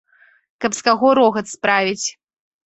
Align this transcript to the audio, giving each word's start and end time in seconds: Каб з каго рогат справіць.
Каб 0.65 0.71
з 0.79 0.87
каго 0.87 1.13
рогат 1.21 1.53
справіць. 1.55 2.07